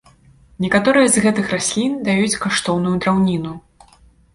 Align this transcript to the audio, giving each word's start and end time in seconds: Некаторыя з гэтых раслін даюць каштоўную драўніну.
Некаторыя 0.65 1.11
з 1.11 1.23
гэтых 1.27 1.53
раслін 1.57 1.95
даюць 2.11 2.39
каштоўную 2.49 2.95
драўніну. 3.05 3.59